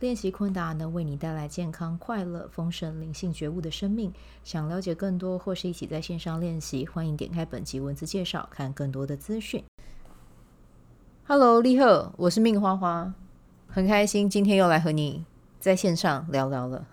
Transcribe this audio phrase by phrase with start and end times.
[0.00, 4.12] 练习昆达能为你带来健康、快乐、丰盛、灵性觉悟的生命。
[4.42, 9.62] 想了解更多或是一起在线上练习，欢迎点开本集文字介绍，看更多的资讯。
[11.26, 13.14] Hello，你好，我是命花花，
[13.68, 15.24] 很开心今天又来和你
[15.60, 16.86] 在线上聊聊了。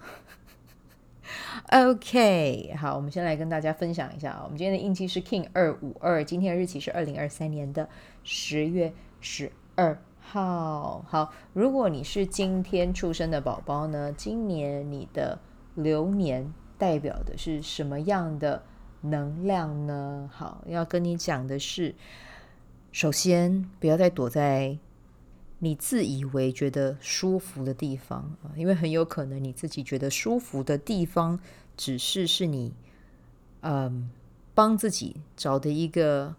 [1.72, 7.90] OK，好，我们先来跟大家分享一下啊，我们今天的印记是 King 二五二，今天的日期是二零二三年的
[8.24, 9.98] 十月十二。
[10.32, 15.38] 好好，如果你是今天出生的宝宝呢，今年你的
[15.76, 18.63] 流年代表的是什么样的
[19.01, 20.29] 能量呢？
[20.32, 21.93] 好，要跟你讲的是，
[22.93, 24.77] 首先不要再躲在
[25.60, 31.38] 你自以为觉得舒服的地方啊，因为很有可能你自己觉得舒服的地方，
[31.76, 32.73] 只是是你
[33.60, 34.10] 嗯
[34.55, 36.34] 帮自己找的一个。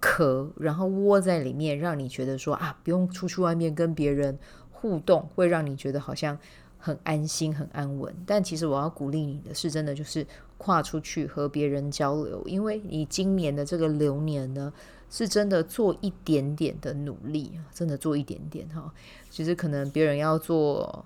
[0.00, 4.36] 壳，然后窝在里面，让你觉得说啊，不用出去外面跟别人
[4.72, 6.36] 互动，会让你觉得好像
[6.78, 8.12] 很安心、很安稳。
[8.26, 10.26] 但其实我要鼓励你的是，真的就是
[10.56, 14.72] 跨出去和别人交流，因为你今年的这个流年呢，
[15.10, 18.92] 是真的做一点点的努力，真的做一点点哈。
[19.28, 21.04] 其实可能别人要做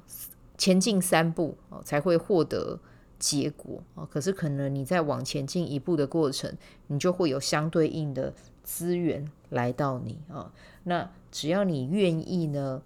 [0.56, 2.78] 前进三步才会获得
[3.18, 8.32] 结果啊，可是可能你在往前进一步的过程，你就会有相对应的。
[8.64, 10.50] 资源来到你啊，
[10.82, 12.82] 那只要你愿意呢，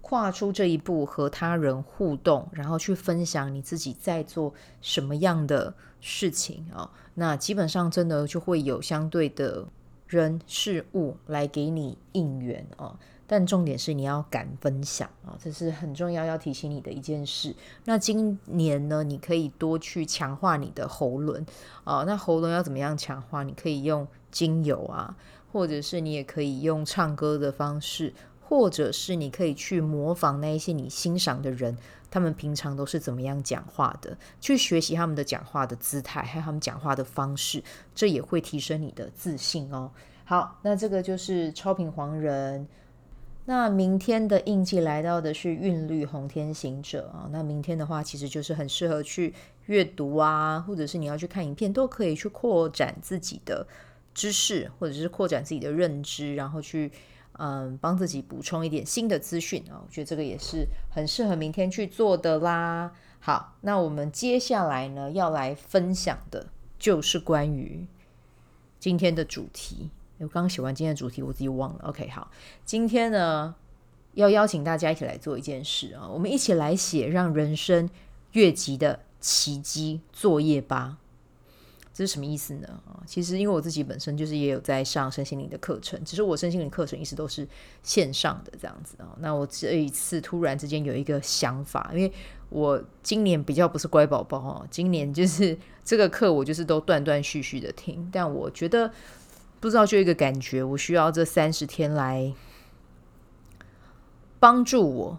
[0.00, 9.66] 跨出这一步和他人互动，然后去分享你自己在做什么样的事情啊，那基本上真的就会有相对的
[10.06, 12.96] 人事物来给你应援啊。
[13.26, 17.54] 但重点是你要敢分享啊，这是很重要要提醒你的一件事。
[17.84, 21.44] 那今年呢，你可以多去强化你的喉轮
[21.84, 22.04] 啊。
[22.06, 23.42] 那喉轮要怎么样强化？
[23.42, 25.16] 你可以用精油啊，
[25.50, 31.76] 或者是你也可以用唱歌的方式，或者是你可以去模仿那一些你欣赏的人，
[32.10, 37.62] 他们平常都是怎么样讲话的，去学习他们的讲话的姿态，还有他们讲话的方式，
[37.94, 39.90] 这也会提升你的自信哦。
[40.26, 42.66] 好，那这个就是超频黄人。
[43.46, 49.34] 那明天的印记来到的是韵律红天行者啊，那明天的话其实就是很适合去
[49.66, 53.66] 阅读啊，或者是你要去看影片，都可以去扩展自己的
[54.14, 56.90] 知识，或者是扩展自己的认知，然后去
[57.32, 62.92] 嗯帮自己补充一点新的资讯啊，我觉得这个也是很适合明天去做的啦。
[63.20, 66.46] 好，那我们接下来呢要来分享的
[66.78, 67.86] 就是关于
[68.80, 69.90] 今天的主题。
[70.24, 71.80] 我刚写完今天的主题，我自己忘了。
[71.84, 72.30] OK，好，
[72.64, 73.54] 今天呢
[74.14, 77.88] 要邀请大家一起来做一件事啊，我们一起来写让人生
[78.32, 80.98] 越级的奇迹作业吧。
[81.92, 82.66] 这是什么意思呢？
[82.88, 87.46] 啊，其实因为我自己本身就是也有在上身心灵的课程，只是我身心灵课程一直都是
[87.84, 89.14] 线上的这样子啊。
[89.20, 92.12] 那我这一次突然之间有一个想法，因为
[92.48, 98.90] 我今年比较不是乖宝宝哦，今年就是 这个课我就是都断断续续的听，但我觉得。
[99.64, 102.34] 不知道就一个感觉，我需要这三十天来
[104.38, 105.18] 帮助我，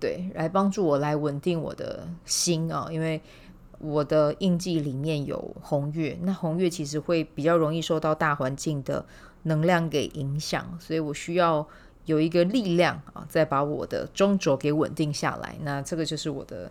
[0.00, 3.22] 对，来帮助我来稳定我的心啊，因为
[3.78, 9.06] 我的印记里面有红月，那红月其实会比较容易受到大环境的
[9.44, 11.64] 能量给影响，所以我需要
[12.06, 15.54] 有一个力量啊，再把我的中轴给稳定下来。
[15.62, 16.68] 那这个就是我的。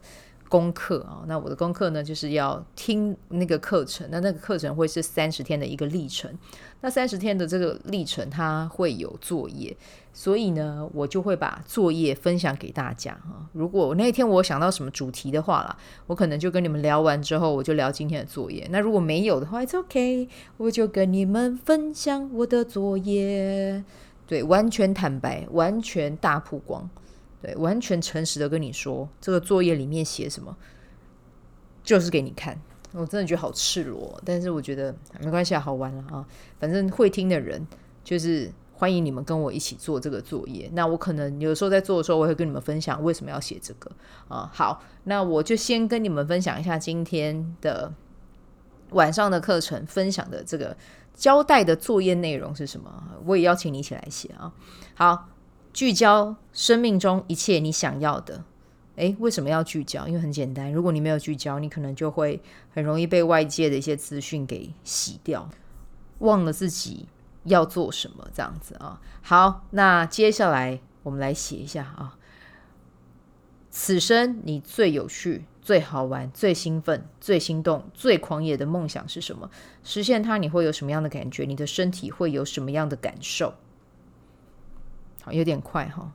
[0.53, 4.07] 功课啊，那我的功课呢，就是要听那个课程。
[4.11, 6.31] 那那个课程会是三十天的一个历程。
[6.81, 9.75] 那三十天的这个历程，它会有作业，
[10.13, 13.49] 所以呢，我就会把作业分享给大家啊。
[13.53, 15.75] 如果那一天我想到什么主题的话啦，
[16.05, 18.67] 我可能就跟你们聊完之后，我就聊今天的作业。
[18.69, 23.83] 那如果没有的话，It's OK，我就跟你们分享我的作业。
[24.27, 26.87] 对，完全坦白，完全大曝光。
[27.43, 30.55] 对，完全诚实的跟你说，这个作业里面写什么，
[31.83, 32.57] 就是给你看。
[32.93, 36.25] 我真的觉得好赤裸，但是我觉得没关系啊，好玩了啊。
[36.57, 37.67] 反正会听的人，
[38.01, 40.69] 就是欢迎你们跟我一起做这个作业。
[40.71, 43.91] 那我可能有时候在做的时候，我会跟你们分享为什么要写这个
[44.29, 44.49] 啊。
[44.53, 47.91] 好，那我就先跟你们分享一下今天的
[48.91, 50.77] 晚上的课程分享的这个
[51.13, 53.03] 交代的作业内容是什么。
[53.25, 54.53] 我也邀请你一起来写啊。
[54.95, 55.27] 好。
[55.73, 58.43] 聚焦生命中一切你想要的，
[58.95, 60.07] 诶，为什么要聚焦？
[60.07, 62.39] 因为很简单，如果你没有聚焦，你可能就会
[62.71, 65.49] 很容易被外界的一些资讯给洗掉，
[66.19, 67.07] 忘了自己
[67.45, 69.01] 要做什么，这样子啊。
[69.23, 72.17] 好，那接下来我们来写一下啊。
[73.71, 79.49] 此生你最有趣、最好玩、最兴奋、最心动、最狂野的梦想是什么？
[79.83, 81.45] 实现它，你会有什么样的感觉？
[81.45, 83.55] 你的身体会有什么样的感受？
[85.23, 86.11] 好，有点快哈，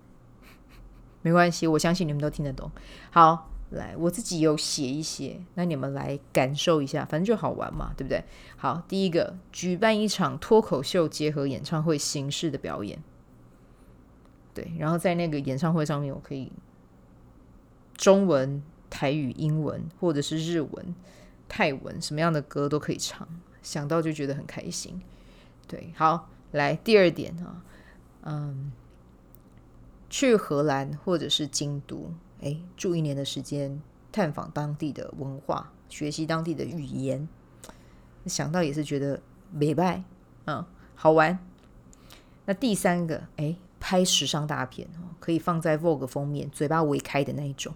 [1.22, 2.70] 没关系，我相信你们都听得懂。
[3.10, 8.22] 好，来，我自己有写一些，那你们来感受一下，反正就好玩嘛，对不对？
[8.56, 13.02] 好，第一个，举办一场脱口秀结合演唱会形式的表演，
[14.54, 16.52] 对，然后在那个演唱会上面，我可以。
[17.96, 20.94] 中文、台语、英文，或者是日文、
[21.48, 23.26] 泰文，什么样的歌都可以唱，
[23.60, 25.02] 想到就觉得很开心。
[25.66, 27.64] 对，好，来第二点啊，
[28.22, 28.70] 嗯，
[30.08, 37.28] 去荷兰或者是京都，哎，住一年的时间，探访当地的文化，学习当地的语言，
[38.26, 39.20] 想到也是觉得
[39.52, 40.02] 美拜，
[40.46, 40.64] 嗯，
[40.94, 41.38] 好玩。
[42.44, 43.56] 那第三个，哎。
[43.80, 47.72] 拍时尚大片哦，可以放在 Vogue 封面，嘴巴微开的那一种。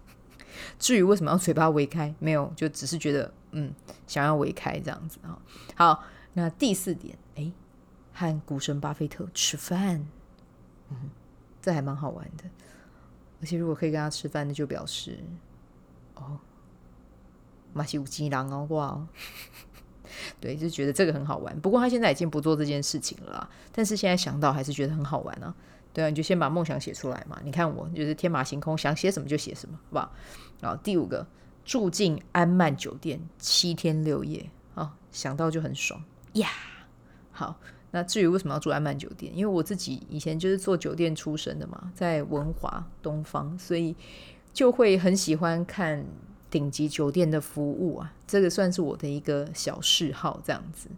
[0.78, 3.74] 至于为什么要嘴巴微开，没有，就只是觉得嗯，
[4.06, 5.38] 想要微开这样子啊。
[5.74, 6.02] 好，
[6.32, 7.52] 那第四点，哎，
[8.14, 10.06] 和股神巴菲特吃饭，
[10.88, 11.10] 嗯，
[11.66, 12.44] 这还蛮好玩的。
[13.40, 15.18] 而且如果可以跟他吃饭，那就表示
[16.14, 16.38] 哦，
[17.72, 19.04] 马西五金狼哦，哇。
[20.40, 21.60] 对，就觉得这个很好玩。
[21.60, 25.52] 不过他现在已经不做这件事情了，但是现在想到还是觉得很好玩啊。
[25.92, 27.36] 对啊，你就先把梦想写出来嘛。
[27.42, 30.12] 你看我就是天马行空，想写什么就写什么，好不好？
[30.62, 31.26] 好，第五个，
[31.64, 36.00] 住进安曼酒店七天六夜啊，想到就很爽
[36.34, 36.48] 呀。
[37.32, 37.58] 好，
[37.96, 39.34] 那至于为什么要住安曼酒店？
[39.34, 43.96] 因为我自己以前就是做酒店出身的嘛，在文华东方，所以
[44.52, 46.04] 就会很喜欢看。
[46.48, 50.88] 顶级酒店的服务啊，这个算是我的一个小嗜好，这样子，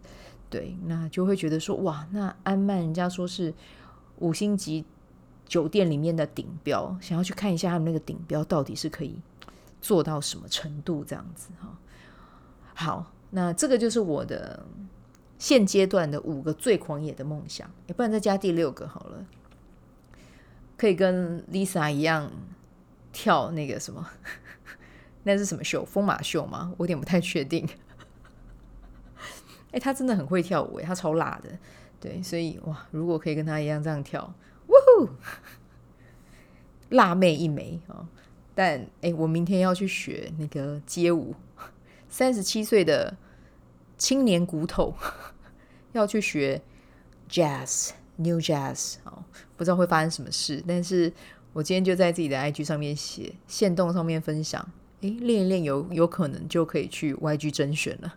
[0.47, 3.51] 对，那就会觉得说，哇，那安曼人家说是
[4.19, 4.85] 五星级
[5.47, 9.19] 酒店里面的顶标，想要去看一下他们那个顶标到底是可以
[9.81, 11.75] 做到什么程度，这样子哈。
[12.75, 14.63] 好，那这个就是我的
[15.39, 19.25] 现阶段的五个最狂野的梦想，也不然再加第六个好了，
[20.77, 22.31] 可以跟 Lisa 一样
[23.11, 24.07] 跳那个什么。
[25.23, 25.83] 那是什么秀？
[25.83, 26.73] 疯马秀吗？
[26.77, 27.67] 我有点不太确定。
[29.71, 31.49] 哎，他真的很会跳舞，他超辣的。
[31.99, 34.21] 对，所以哇，如果可以跟他一样这样跳，
[34.67, 35.09] 哇呼，
[36.89, 38.07] 辣妹一枚啊！
[38.55, 41.35] 但哎，我明天要去学那个街舞，
[42.09, 43.15] 三十七岁的
[43.99, 44.95] 青年骨头
[45.93, 46.59] 要去学
[47.29, 49.23] jazz，new jazz 哦！
[49.57, 51.11] 不知道会发生什么事，但是
[51.53, 54.67] 我今天就在自己的 IG 上面写，线动上面分享。
[55.01, 58.15] 诶，练一练有有可能就可以去 YG 甄选了，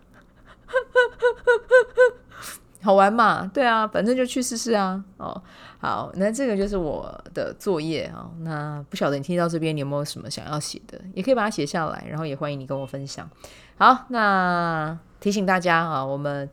[2.83, 3.49] 好玩嘛？
[3.53, 5.03] 对啊，反正就去试试啊。
[5.17, 5.41] 哦，
[5.79, 8.29] 好，那这个就是我的作业啊。
[8.41, 10.99] 那不晓得你听到这边，你有没有什么想要写的？
[11.13, 13.29] 也可以把它写下来，然后也欢迎你跟我分享。
[13.77, 16.49] 好，那提醒大家啊，我们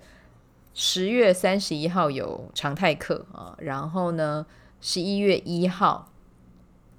[0.72, 4.46] 十月三十一号有常态课啊，然后呢，
[4.80, 6.06] 十一月一号。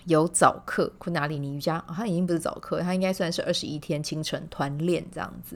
[0.06, 5.56] 有早课，昆达里尼瑜伽，哦，它已经不是早课，它应该算是二十一天清晨团练这样子。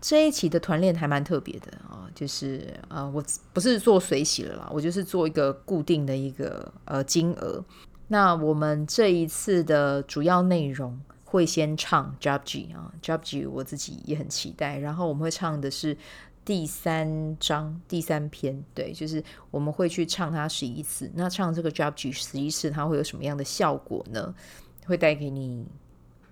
[0.00, 7.64] 这一期的团练还蛮特别的啊，就是啊，呃，我不是做随喜了啦，我就是做一个固定的一个呃金额。
[8.08, 15.96] 那我们这一次的主要内容会先唱 Japji 啊，Japji 我自己也很期待，然后我们会唱的是。
[16.42, 21.08] 第三章第三篇，对，就是我们会去唱它十一次。
[21.14, 24.34] 那唱这个 Japji 十一次，它会有什么样的效果呢？
[24.86, 25.64] 会带给你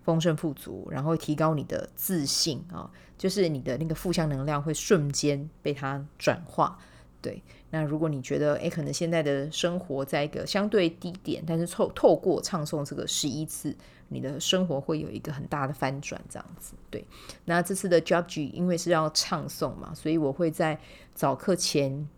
[0.08, 6.78] 丰盛富足，然后提高你的自信啊、就是你的那个负向能量会瞬间被它转化。
[7.20, 13.76] 对，那如果你觉得诶，可能现在的生活在一个相对低点，但是透透过唱诵这个十一次。
[14.10, 16.72] 你的生活会有一个很大的翻转，这样子。
[16.88, 17.06] 对，
[17.44, 20.80] 那这次的 Japji 因为是要唱诵嘛，所以我会在
[21.14, 22.08] 早课前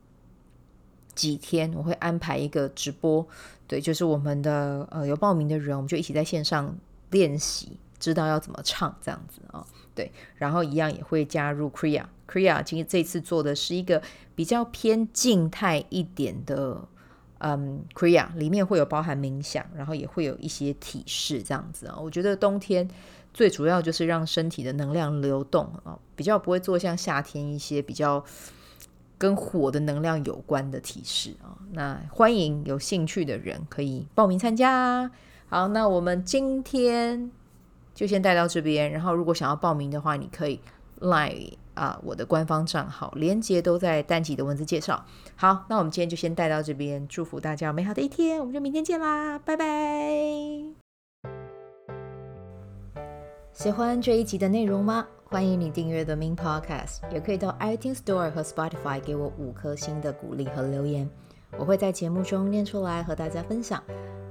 [1.16, 3.26] 几天，我会安排一个直播。
[3.66, 6.72] 对，就是我们的呃有报名的人，我们就一起在线上
[7.10, 9.66] 练习，知道要怎么唱这样子啊、哦。
[9.94, 14.02] 对，然后一样也会加入 Kriya，Kriya 今这次做的是一个
[14.34, 16.88] 比较偏静态一点的。
[17.42, 21.96] 嗯，Kriya 里面会有包含冥想，然后也会有一些体式这样子啊。
[21.98, 22.86] 我觉得冬天
[23.32, 28.22] 最主要就是让身体的能量流动啊，比较不会做像夏天一些比较
[29.16, 31.56] 跟火的能量有关的体式啊。
[31.72, 35.10] 那欢迎有兴趣的人可以报名参加。
[35.50, 37.28] 好，那我们今天
[37.92, 38.92] 就先带到这边。
[38.92, 40.60] 然后，如果想要报名的话，你可以
[41.00, 41.34] 来
[41.74, 45.04] 啊，我的官方账号，连接都在单集的文字介绍。
[45.34, 49.66] 好，那我们今天就先带到这边，祝福大家美好的一天，我们就明天见啦，拜拜。
[53.52, 55.04] 喜欢这一集的内容吗？
[55.24, 61.10] 欢迎你订阅 The Min Podcast，也可以到 iTunes Store 和 Spotify 给我五颗星的鼓励和留言，
[61.58, 63.82] 我会在节目中念出来和大家分享。